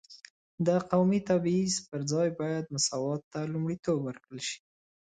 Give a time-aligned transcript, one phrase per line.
[0.65, 4.59] د قومي تبعیض پر ځای باید مساوات ته لومړیتوب ورکړل شي.